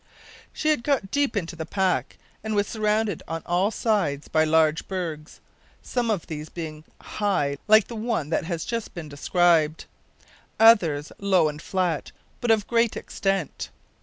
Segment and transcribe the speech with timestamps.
[0.51, 4.87] She had got deep into the pack, and was surrounded on all sides by large
[4.87, 5.39] bergs,
[5.83, 9.85] some of these being high, like the one that has just been described,
[10.59, 13.69] others low and flat but of great extent.